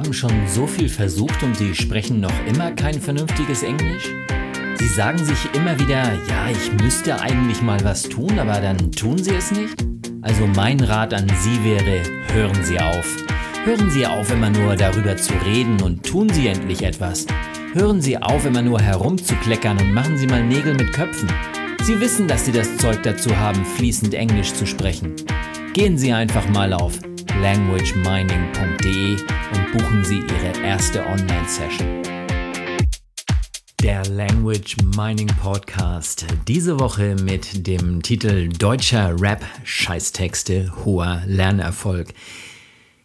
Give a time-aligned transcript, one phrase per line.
[0.00, 4.08] haben schon so viel versucht und Sie sprechen noch immer kein vernünftiges Englisch?
[4.76, 9.18] Sie sagen sich immer wieder, ja, ich müsste eigentlich mal was tun, aber dann tun
[9.18, 9.84] Sie es nicht?
[10.22, 12.02] Also mein Rat an Sie wäre,
[12.32, 13.14] hören Sie auf.
[13.64, 17.26] Hören Sie auf, immer nur darüber zu reden und tun Sie endlich etwas.
[17.74, 21.28] Hören Sie auf, immer nur herumzukleckern und machen Sie mal Nägel mit Köpfen.
[21.82, 25.14] Sie wissen, dass Sie das Zeug dazu haben, fließend Englisch zu sprechen.
[25.74, 26.98] Gehen Sie einfach mal auf
[27.40, 32.02] languagemining.de und buchen Sie Ihre erste Online-Session.
[33.82, 36.26] Der Language Mining Podcast.
[36.46, 42.12] Diese Woche mit dem Titel Deutscher Rap Scheißtexte hoher Lernerfolg.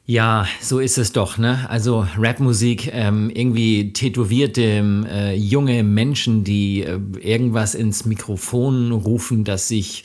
[0.05, 1.69] Ja, so ist es doch, ne?
[1.69, 9.69] Also Rapmusik, ähm, irgendwie tätowierte äh, junge Menschen, die äh, irgendwas ins Mikrofon rufen, das
[9.69, 10.03] sich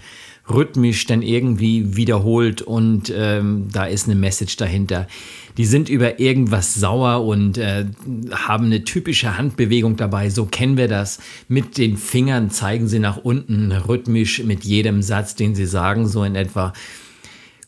[0.51, 5.07] rhythmisch dann irgendwie wiederholt und ähm, da ist eine Message dahinter.
[5.57, 7.87] Die sind über irgendwas sauer und äh,
[8.33, 10.31] haben eine typische Handbewegung dabei.
[10.31, 11.19] So kennen wir das.
[11.49, 16.25] Mit den Fingern zeigen sie nach unten rhythmisch mit jedem Satz, den sie sagen, so
[16.25, 16.73] in etwa.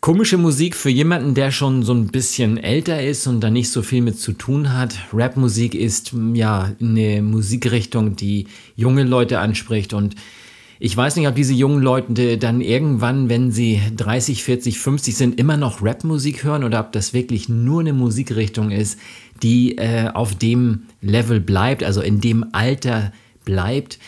[0.01, 3.83] Komische Musik für jemanden, der schon so ein bisschen älter ist und da nicht so
[3.83, 4.98] viel mit zu tun hat.
[5.12, 10.17] Rapmusik ist ja eine Musikrichtung, die junge Leute anspricht und
[10.85, 15.39] ich weiß nicht, ob diese jungen Leute dann irgendwann, wenn sie 30, 40, 50 sind,
[15.39, 18.99] immer noch Rapmusik hören oder ob das wirklich nur eine Musikrichtung ist,
[19.45, 23.13] die äh, auf dem Level bleibt, also in dem Alter
[23.45, 24.01] bleibt.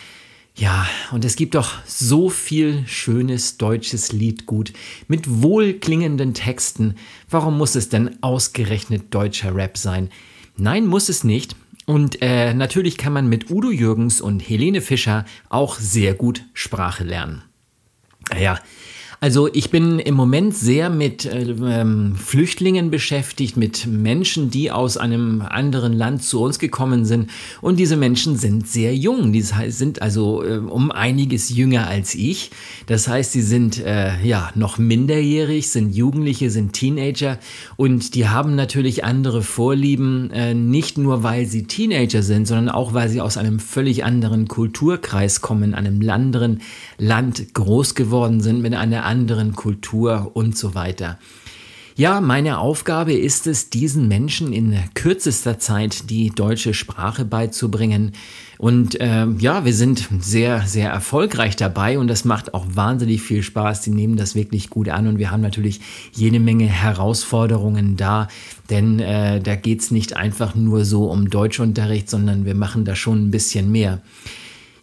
[0.57, 4.73] Ja, und es gibt doch so viel schönes deutsches Liedgut
[5.07, 6.97] mit wohlklingenden Texten.
[7.31, 10.11] Warum muss es denn ausgerechnet deutscher Rap sein?
[10.57, 11.55] Nein, muss es nicht.
[11.87, 17.05] Und äh, natürlich kann man mit Udo Jürgens und Helene Fischer auch sehr gut Sprache
[17.05, 17.43] lernen.
[18.39, 18.59] Ja,
[19.25, 24.99] also ich bin im Moment sehr mit äh, ähm, Flüchtlingen beschäftigt, mit Menschen, die aus
[24.99, 27.31] einem anderen Land zu uns gekommen sind.
[27.63, 29.33] Und diese Menschen sind sehr jung.
[29.33, 32.51] Die sind also äh, um einiges jünger als ich.
[32.85, 37.39] Das heißt, sie sind äh, ja noch minderjährig, sind Jugendliche, sind Teenager
[37.77, 42.93] und die haben natürlich andere Vorlieben, äh, nicht nur weil sie Teenager sind, sondern auch
[42.93, 46.61] weil sie aus einem völlig anderen Kulturkreis kommen, einem anderen
[46.99, 51.19] Land groß geworden sind, mit einer anderen Kultur und so weiter.
[51.97, 58.11] Ja, meine Aufgabe ist es, diesen Menschen in kürzester Zeit die deutsche Sprache beizubringen.
[58.59, 63.45] Und äh, ja, wir sind sehr, sehr erfolgreich dabei und das macht auch wahnsinnig viel
[63.45, 63.83] Spaß.
[63.83, 65.81] Die nehmen das wirklich gut an und wir haben natürlich
[66.13, 68.27] jede Menge Herausforderungen da,
[68.71, 72.97] denn äh, da geht es nicht einfach nur so um Deutschunterricht, sondern wir machen da
[72.97, 74.01] schon ein bisschen mehr.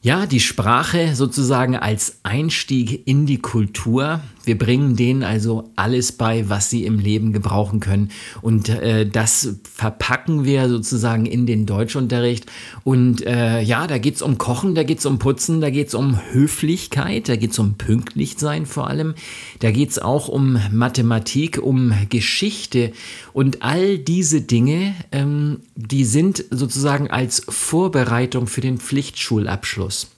[0.03, 4.21] Ja, die Sprache sozusagen als Einstieg in die Kultur.
[4.43, 8.09] Wir bringen denen also alles bei, was sie im Leben gebrauchen können.
[8.41, 12.45] Und äh, das verpacken wir sozusagen in den Deutschunterricht.
[12.83, 17.29] Und äh, ja, da geht's um Kochen, da geht's um Putzen, da geht's um Höflichkeit,
[17.29, 19.13] da geht's um Pünktlichsein vor allem.
[19.59, 22.91] Da geht's auch um Mathematik, um Geschichte.
[23.33, 30.09] Und all diese Dinge, ähm, die sind sozusagen als Vorbereitung für den Pflichtschulabschluss.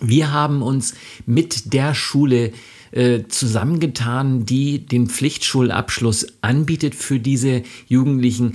[0.00, 0.94] Wir haben uns
[1.26, 2.52] mit der Schule
[2.94, 8.54] äh, zusammengetan, die den Pflichtschulabschluss anbietet für diese Jugendlichen.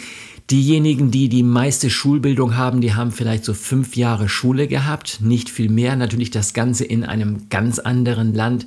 [0.49, 5.49] Diejenigen, die die meiste Schulbildung haben, die haben vielleicht so fünf Jahre Schule gehabt, nicht
[5.49, 5.95] viel mehr.
[5.95, 8.65] Natürlich das Ganze in einem ganz anderen Land.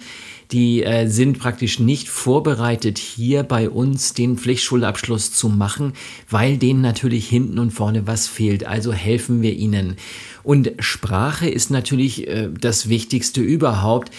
[0.53, 5.95] Die äh, sind praktisch nicht vorbereitet, hier bei uns den Pflichtschulabschluss zu machen,
[6.29, 8.67] weil denen natürlich hinten und vorne was fehlt.
[8.67, 9.97] Also helfen wir ihnen.
[10.43, 14.11] Und Sprache ist natürlich äh, das Wichtigste überhaupt.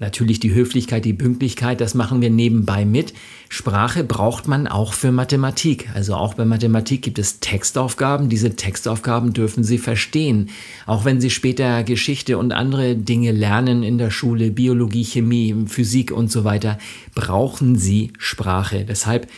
[0.00, 3.14] Natürlich die Höflichkeit, die Pünktlichkeit, das machen wir nebenbei mit.
[3.48, 5.88] Sprache braucht man auch für Mathematik.
[5.94, 8.28] Also auch bei Mathematik gibt es Textaufgaben.
[8.28, 10.50] Diese Textaufgaben dürfen Sie verstehen.
[10.86, 16.10] Auch wenn Sie später Geschichte und andere Dinge lernen in der Schule, Biologie, Chemie, Physik
[16.10, 16.78] und so weiter,
[17.14, 18.84] brauchen Sie Sprache.
[18.84, 19.28] Deshalb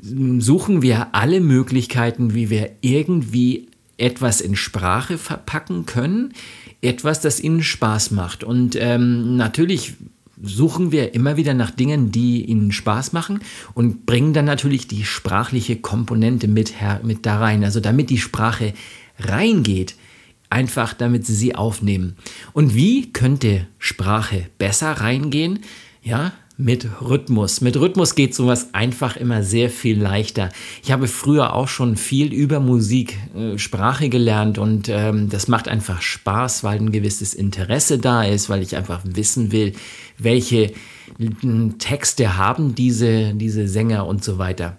[0.00, 6.34] suchen wir alle Möglichkeiten, wie wir irgendwie etwas in Sprache verpacken können,
[6.80, 8.44] etwas, das ihnen Spaß macht.
[8.44, 9.94] Und ähm, natürlich
[10.44, 13.40] suchen wir immer wieder nach Dingen, die ihnen Spaß machen
[13.74, 17.64] und bringen dann natürlich die sprachliche Komponente mit, her, mit da rein.
[17.64, 18.74] Also damit die Sprache
[19.18, 19.96] reingeht,
[20.50, 22.16] einfach damit sie sie aufnehmen.
[22.52, 25.60] Und wie könnte Sprache besser reingehen?
[26.02, 27.60] Ja, mit Rhythmus.
[27.60, 30.50] Mit Rhythmus geht sowas einfach immer sehr viel leichter.
[30.82, 35.68] Ich habe früher auch schon viel über Musik, äh, Sprache gelernt und ähm, das macht
[35.68, 39.72] einfach Spaß, weil ein gewisses Interesse da ist, weil ich einfach wissen will,
[40.18, 40.72] welche
[41.78, 44.78] Texte haben diese, diese Sänger und so weiter.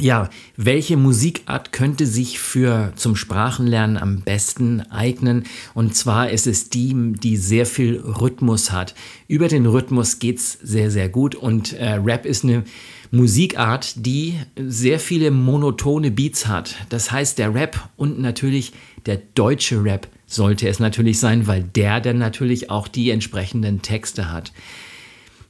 [0.00, 5.44] Ja, welche Musikart könnte sich für zum Sprachenlernen am besten eignen?
[5.74, 8.94] Und zwar ist es die, die sehr viel Rhythmus hat.
[9.28, 11.34] Über den Rhythmus geht's sehr, sehr gut.
[11.34, 12.64] Und äh, Rap ist eine
[13.10, 16.76] Musikart, die sehr viele monotone Beats hat.
[16.88, 18.72] Das heißt, der Rap und natürlich
[19.06, 24.30] der deutsche Rap sollte es natürlich sein, weil der dann natürlich auch die entsprechenden Texte
[24.30, 24.52] hat.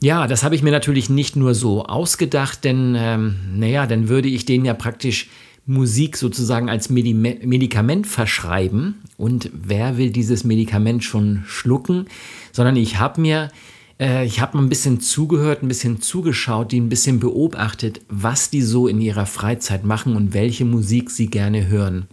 [0.00, 4.28] Ja, das habe ich mir natürlich nicht nur so ausgedacht, denn ähm, naja, dann würde
[4.28, 5.28] ich denen ja praktisch
[5.66, 9.02] Musik sozusagen als Medi Medikament verschreiben.
[9.16, 12.06] Und wer will dieses Medikament schon schlucken?
[12.52, 13.50] Sondern ich habe mir,
[13.98, 18.62] äh, ich habe ein bisschen zugehört, ein bisschen zugeschaut, die ein bisschen beobachtet, was die
[18.62, 22.06] so in ihrer Freizeit machen und welche Musik sie gerne hören.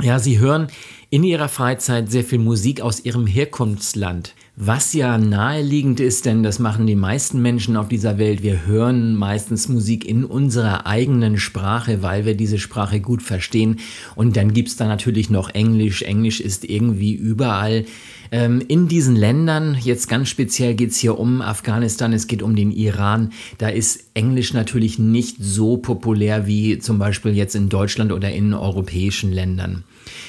[0.00, 0.68] Ja, sie hören
[1.10, 4.34] in ihrer Freizeit sehr viel Musik aus ihrem Herkunftsland.
[4.62, 8.42] Was ja naheliegend ist, denn das machen die meisten Menschen auf dieser Welt.
[8.42, 13.80] Wir hören meistens Musik in unserer eigenen Sprache, weil wir diese Sprache gut verstehen.
[14.16, 16.02] Und dann gibt es da natürlich noch Englisch.
[16.02, 17.86] Englisch ist irgendwie überall.
[18.32, 22.54] Ähm, in diesen Ländern, jetzt ganz speziell geht es hier um Afghanistan, es geht um
[22.54, 28.12] den Iran, da ist Englisch natürlich nicht so populär wie zum Beispiel jetzt in Deutschland
[28.12, 29.84] oder in europäischen Ländern.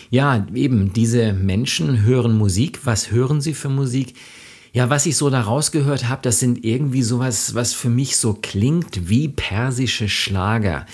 [0.09, 2.79] Ja, eben, diese Menschen hören Musik.
[2.83, 4.15] Was hören sie für Musik?
[4.73, 8.33] Ja, was ich so da rausgehört habe, das sind irgendwie sowas, was für mich so
[8.33, 10.85] klingt wie persische Schlager.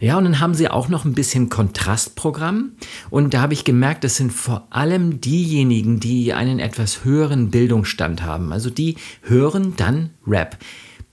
[0.00, 2.72] Ja, und dann haben sie auch noch ein bisschen Kontrastprogramm.
[3.10, 8.22] Und da habe ich gemerkt, das sind vor allem diejenigen, die einen etwas höheren Bildungsstand
[8.22, 8.52] haben.
[8.52, 10.58] Also die hören dann Rap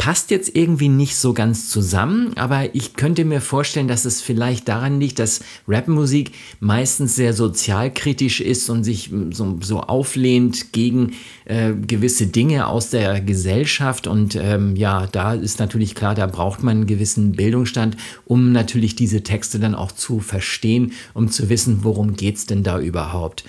[0.02, 4.68] passt jetzt irgendwie nicht so ganz zusammen, aber ich könnte mir vorstellen, dass es vielleicht
[4.68, 11.12] daran liegt, dass Rapmusik meistens sehr sozialkritisch ist und sich so, so auflehnt gegen
[11.46, 14.08] äh, gewisse Dinge aus der Gesellschaft.
[14.08, 17.96] Und ähm, ja, da ist natürlich klar, da braucht man einen gewissen Bildungsstand,
[18.26, 22.64] um natürlich diese Texte dann auch zu verstehen, um zu wissen, worum geht es denn
[22.64, 23.44] da überhaupt.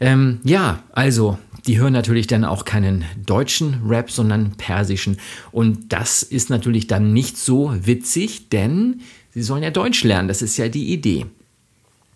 [0.00, 5.18] Ähm, ja, also die hören natürlich dann auch keinen deutschen Rap, sondern persischen.
[5.52, 9.00] Und das ist natürlich dann nicht so witzig, denn
[9.34, 10.28] sie sollen ja Deutsch lernen.
[10.28, 11.26] Das ist ja die Idee.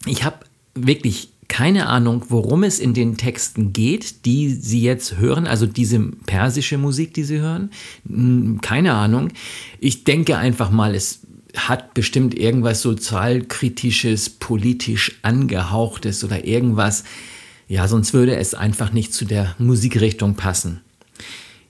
[0.07, 0.41] Ich habe
[0.75, 5.99] wirklich keine Ahnung, worum es in den Texten geht, die Sie jetzt hören, also diese
[5.99, 7.71] persische Musik, die Sie hören.
[8.09, 9.33] Hm, keine Ahnung.
[9.81, 11.23] Ich denke einfach mal, es
[11.57, 17.03] hat bestimmt irgendwas sozialkritisches, politisch angehauchtes oder irgendwas
[17.71, 20.81] ja, sonst würde es einfach nicht zu der Musikrichtung passen.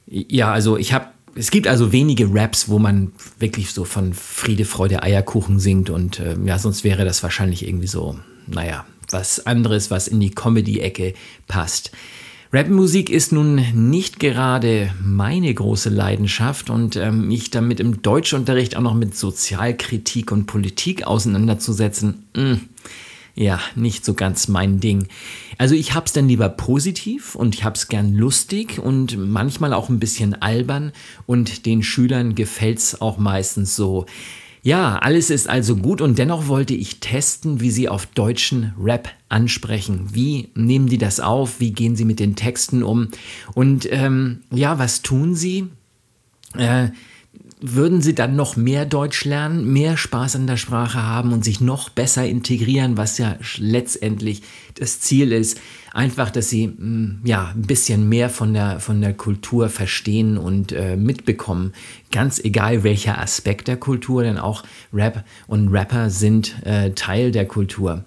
[0.06, 4.64] Ja, also ich habe, es gibt also wenige Raps, wo man wirklich so von Friede,
[4.64, 9.90] Freude, Eierkuchen singt und äh, ja, sonst wäre das wahrscheinlich irgendwie so, naja, was anderes,
[9.90, 11.12] was in die Comedy-Ecke
[11.48, 11.90] passt.
[12.50, 18.80] Rapmusik ist nun nicht gerade meine große Leidenschaft und ähm, mich damit im Deutschunterricht auch
[18.80, 22.60] noch mit Sozialkritik und Politik auseinanderzusetzen, mh, mm,
[23.40, 25.08] ja, nicht so ganz mein Ding.
[25.56, 29.98] Also ich hab's dann lieber positiv und ich hab's gern lustig und manchmal auch ein
[29.98, 30.92] bisschen albern
[31.24, 34.04] und den Schülern gefällt's auch meistens so.
[34.62, 39.08] Ja, alles ist also gut und dennoch wollte ich testen, wie sie auf deutschen Rap
[39.30, 40.08] ansprechen.
[40.12, 41.60] Wie nehmen die das auf?
[41.60, 43.08] Wie gehen sie mit den Texten um?
[43.54, 45.68] Und ähm, ja, was tun sie?
[46.58, 46.88] Äh,
[47.60, 51.60] würden sie dann noch mehr Deutsch lernen, mehr Spaß an der Sprache haben und sich
[51.60, 54.42] noch besser integrieren, was ja letztendlich
[54.74, 55.60] das Ziel ist.
[55.92, 60.72] Einfach, dass sie mm, ja ein bisschen mehr von der, von der Kultur verstehen und
[60.72, 61.72] äh, mitbekommen.
[62.10, 67.46] Ganz egal welcher Aspekt der Kultur, denn auch Rap und Rapper sind äh, Teil der
[67.46, 68.04] Kultur.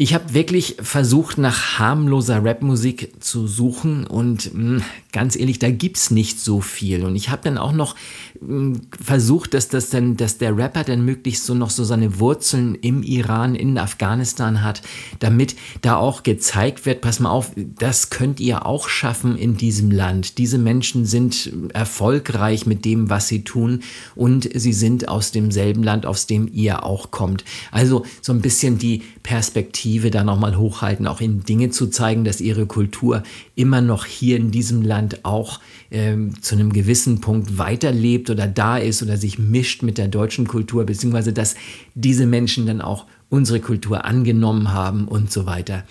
[0.00, 5.72] Ich habe wirklich versucht, nach harmloser Rapmusik zu suchen und mh, hm, ganz ehrlich, da
[5.72, 7.04] gibt's nicht so viel.
[7.04, 7.96] Und ich habe dann auch noch
[8.40, 12.20] mh, hm, versucht, dass das dann, dass der Rapper dann möglichst so noch so seine
[12.20, 14.82] Wurzeln im Iran, in Afghanistan hat,
[15.18, 19.90] damit da auch gezeigt wird, pass mal auf, das könnt ihr auch schaffen in diesem
[19.90, 20.38] Land.
[20.38, 23.80] Diese Menschen sind erfolgreich mit dem, was sie tun
[24.14, 27.44] und sie sind aus demselben Land, aus dem ihr auch kommt.
[27.72, 32.24] Also so ein bisschen die Perspektive Perspektive da nochmal hochhalten, auch in Dinge zu zeigen,
[32.24, 33.22] dass ihre Kultur
[33.54, 38.76] immer noch hier in diesem Land auch ähm, zu einem gewissen Punkt weiterlebt oder da
[38.76, 41.54] ist oder sich mischt mit der deutschen Kultur, beziehungsweise dass
[41.94, 45.84] diese Menschen dann auch unsere Kultur angenommen haben und so weiter.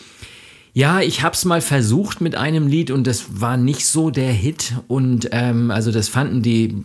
[0.78, 4.76] Ja, ich hab's mal versucht mit einem Lied und das war nicht so der Hit
[4.88, 6.84] und ähm, also das fanden die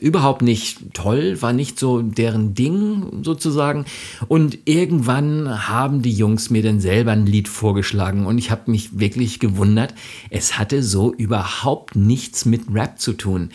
[0.00, 3.84] überhaupt nicht toll, war nicht so deren Ding sozusagen
[4.28, 9.00] und irgendwann haben die Jungs mir dann selber ein Lied vorgeschlagen und ich habe mich
[9.00, 9.92] wirklich gewundert,
[10.30, 13.50] es hatte so überhaupt nichts mit Rap zu tun.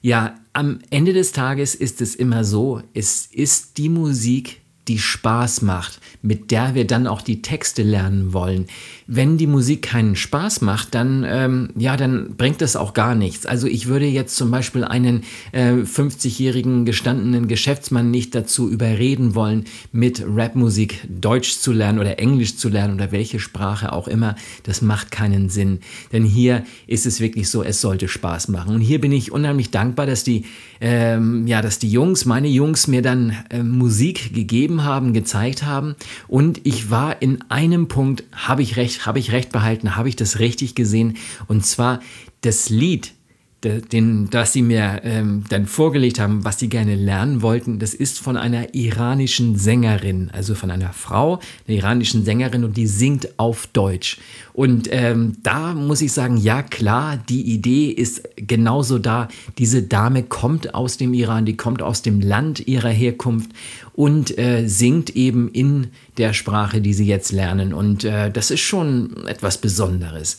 [0.00, 5.62] Ja, am Ende des Tages ist es immer so, es ist die Musik, die Spaß
[5.62, 8.66] macht, mit der wir dann auch die Texte lernen wollen.
[9.06, 13.46] Wenn die Musik keinen Spaß macht, dann, ähm, ja, dann bringt das auch gar nichts.
[13.46, 19.64] Also ich würde jetzt zum Beispiel einen äh, 50-jährigen gestandenen Geschäftsmann nicht dazu überreden wollen,
[19.92, 24.34] mit Rapmusik Deutsch zu lernen oder Englisch zu lernen oder welche Sprache auch immer.
[24.64, 25.78] Das macht keinen Sinn.
[26.12, 28.74] Denn hier ist es wirklich so, es sollte Spaß machen.
[28.74, 30.46] Und hier bin ich unheimlich dankbar, dass die,
[30.80, 35.96] ähm, ja, dass die Jungs, meine Jungs, mir dann äh, Musik gegeben haben, gezeigt haben.
[36.28, 40.16] Und ich war in einem Punkt, habe ich recht, habe ich recht behalten, habe ich
[40.16, 41.16] das richtig gesehen.
[41.48, 42.00] Und zwar
[42.40, 43.12] das Lied,
[43.62, 48.18] den, das sie mir ähm, dann vorgelegt haben, was sie gerne lernen wollten, das ist
[48.18, 53.66] von einer iranischen Sängerin, also von einer Frau, einer iranischen Sängerin und die singt auf
[53.66, 54.18] Deutsch.
[54.54, 59.28] Und ähm, da muss ich sagen, ja klar, die Idee ist genauso da.
[59.58, 63.50] Diese Dame kommt aus dem Iran, die kommt aus dem Land ihrer Herkunft
[63.92, 67.74] und äh, singt eben in der Sprache, die sie jetzt lernen.
[67.74, 70.38] Und äh, das ist schon etwas Besonderes.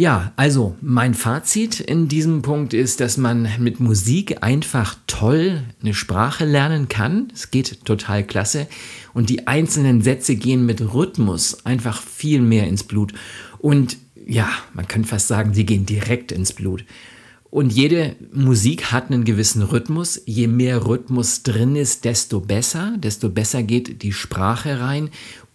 [0.00, 5.92] Ja, also mein Fazit in diesem Punkt ist, dass man mit Musik einfach toll eine
[5.92, 7.30] Sprache lernen kann.
[7.34, 8.66] Es geht total klasse.
[9.12, 13.12] Und die einzelnen Sätze gehen mit Rhythmus einfach viel mehr ins Blut.
[13.58, 16.86] Und ja, man kann fast sagen, sie gehen direkt ins Blut.
[17.50, 20.22] Und jede Musik hat einen gewissen Rhythmus.
[20.24, 22.94] Je mehr Rhythmus drin ist, desto besser.
[22.96, 25.10] Desto besser geht die Sprache rein.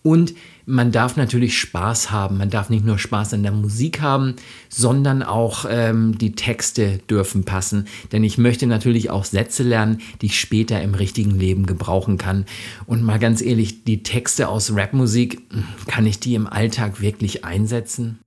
[0.06, 0.36] Und
[0.68, 2.38] man darf natürlich Spaß haben.
[2.38, 4.36] Man darf nicht nur Spaß an der Musik haben,
[4.70, 7.88] sondern auch ähm, die Texte dürfen passen.
[8.12, 12.46] Denn ich möchte natürlich auch Sätze lernen, die ich später im richtigen Leben gebrauchen kann.
[12.86, 15.42] Und mal ganz ehrlich, die Texte aus Rapmusik,
[15.88, 18.20] kann ich die im Alltag wirklich einsetzen?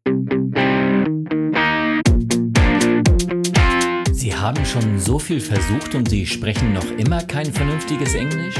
[4.10, 8.56] Sie haben schon so viel versucht und Sie sprechen noch immer kein vernünftiges Englisch?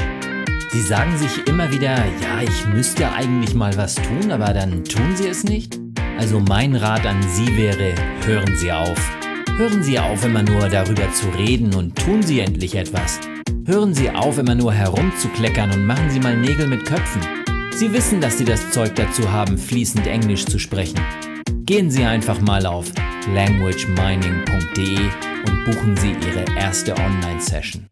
[0.71, 5.15] Sie sagen sich immer wieder, ja, ich müsste eigentlich mal was tun, aber dann tun
[5.15, 5.79] Sie es nicht?
[6.19, 8.99] Also mein Rat an Sie wäre, hören Sie auf.
[9.57, 13.19] Hören Sie auf, immer nur darüber zu reden und tun Sie endlich etwas.
[13.65, 17.21] Hören Sie auf, immer nur herumzukleckern und machen Sie mal Nägel mit Köpfen.
[17.75, 20.99] Sie wissen, dass Sie das Zeug dazu haben, fließend Englisch zu sprechen.
[21.63, 22.91] Gehen Sie einfach mal auf
[23.33, 24.99] languagemining.de
[25.47, 27.89] und buchen Sie Ihre erste Online-Session.